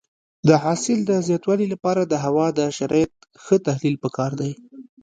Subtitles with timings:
[0.47, 4.51] د حاصل د زیاتوالي لپاره د هوا د شرایطو ښه تحلیل پکار دی.